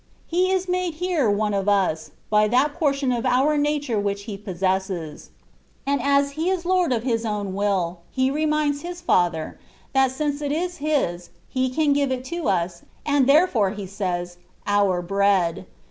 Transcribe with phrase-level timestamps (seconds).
[0.25, 4.35] He is made here one of us, by that portion of our nature which He
[4.35, 5.29] possesses.
[5.85, 9.59] And as He is Lord of His own will, He reminds His Father,
[9.93, 14.37] that since it is His, He can give it to us, and therefore He says,"
[14.65, 15.67] Our bread.